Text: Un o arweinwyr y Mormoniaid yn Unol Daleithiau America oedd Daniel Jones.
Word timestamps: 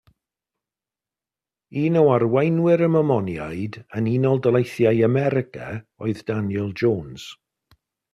Un 1.81 1.99
o 1.99 2.01
arweinwyr 2.13 2.83
y 2.87 2.89
Mormoniaid 2.95 3.77
yn 3.99 4.09
Unol 4.13 4.41
Daleithiau 4.47 5.03
America 5.09 5.69
oedd 6.07 6.23
Daniel 6.31 6.73
Jones. 6.83 7.27